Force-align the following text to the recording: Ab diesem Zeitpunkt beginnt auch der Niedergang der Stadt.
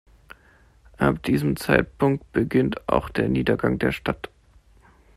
Ab 0.97 1.21
diesem 1.21 1.57
Zeitpunkt 1.57 2.31
beginnt 2.31 2.89
auch 2.89 3.07
der 3.09 3.29
Niedergang 3.29 3.77
der 3.77 3.91
Stadt. 3.91 4.31